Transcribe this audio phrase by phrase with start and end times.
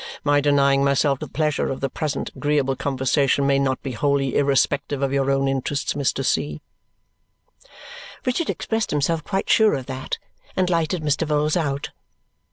[0.23, 5.03] My denying myself the pleasure of the present agreeable conversation may not be wholly irrespective
[5.03, 6.25] of your own interests, Mr.
[6.25, 6.59] C."
[8.25, 10.17] Richard expressed himself quite sure of that
[10.55, 11.27] and lighted Mr.
[11.27, 11.91] Vholes out.